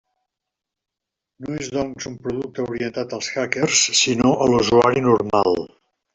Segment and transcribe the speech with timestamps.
[1.45, 5.63] No és doncs un producte orientat als hackers, sinó a l'usuari normal.